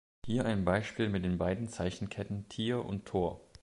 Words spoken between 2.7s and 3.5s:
und „Tor“.